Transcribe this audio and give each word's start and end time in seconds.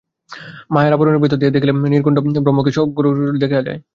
মায়ার 0.73 0.95
আবরণের 0.95 1.21
ভিতর 1.23 1.39
দিয়া 1.39 1.53
দেখিলে 1.55 1.73
নির্গুণ 1.85 2.13
ব্রহ্মকেই 2.45 2.73
সগুণ 2.75 2.89
ঈশ্বররূপে 2.91 3.41
দেখা 3.43 3.59
যায়। 3.59 3.79